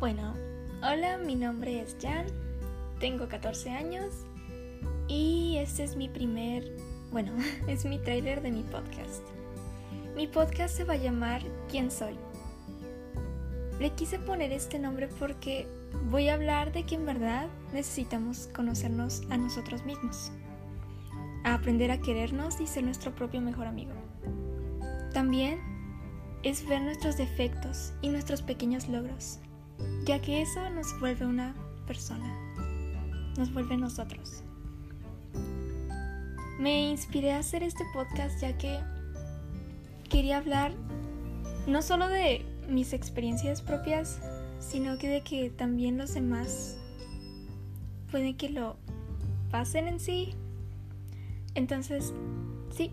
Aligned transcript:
Bueno, 0.00 0.32
hola, 0.82 1.18
mi 1.18 1.34
nombre 1.34 1.78
es 1.82 1.94
Jan, 2.00 2.24
tengo 3.00 3.28
14 3.28 3.68
años 3.68 4.14
y 5.08 5.58
este 5.58 5.84
es 5.84 5.94
mi 5.94 6.08
primer, 6.08 6.74
bueno, 7.12 7.32
es 7.68 7.84
mi 7.84 7.98
trailer 7.98 8.40
de 8.40 8.50
mi 8.50 8.62
podcast. 8.62 9.22
Mi 10.16 10.26
podcast 10.26 10.74
se 10.74 10.84
va 10.84 10.94
a 10.94 10.96
llamar 10.96 11.42
¿Quién 11.68 11.90
soy? 11.90 12.14
Le 13.78 13.90
quise 13.90 14.18
poner 14.18 14.52
este 14.52 14.78
nombre 14.78 15.06
porque 15.18 15.66
voy 16.08 16.30
a 16.30 16.34
hablar 16.34 16.72
de 16.72 16.84
que 16.84 16.94
en 16.94 17.04
verdad 17.04 17.48
necesitamos 17.74 18.48
conocernos 18.54 19.20
a 19.28 19.36
nosotros 19.36 19.84
mismos, 19.84 20.32
a 21.44 21.52
aprender 21.52 21.90
a 21.90 22.00
querernos 22.00 22.58
y 22.58 22.66
ser 22.66 22.84
nuestro 22.84 23.14
propio 23.14 23.42
mejor 23.42 23.66
amigo. 23.66 23.92
También 25.12 25.60
es 26.42 26.66
ver 26.66 26.80
nuestros 26.80 27.18
defectos 27.18 27.92
y 28.00 28.08
nuestros 28.08 28.40
pequeños 28.40 28.88
logros, 28.88 29.40
ya 30.04 30.20
que 30.20 30.42
eso 30.42 30.68
nos 30.70 30.98
vuelve 31.00 31.26
una 31.26 31.54
persona, 31.86 32.32
nos 33.36 33.52
vuelve 33.52 33.76
nosotros. 33.76 34.42
Me 36.58 36.90
inspiré 36.90 37.32
a 37.32 37.38
hacer 37.38 37.62
este 37.62 37.84
podcast 37.92 38.40
ya 38.40 38.56
que 38.58 38.78
quería 40.08 40.38
hablar 40.38 40.72
no 41.66 41.82
solo 41.82 42.08
de 42.08 42.44
mis 42.68 42.92
experiencias 42.92 43.62
propias, 43.62 44.20
sino 44.58 44.98
que 44.98 45.08
de 45.08 45.22
que 45.22 45.50
también 45.50 45.96
los 45.98 46.14
demás 46.14 46.76
pueden 48.10 48.36
que 48.36 48.50
lo 48.50 48.76
pasen 49.50 49.88
en 49.88 50.00
sí. 50.00 50.34
Entonces, 51.54 52.12
sí. 52.70 52.92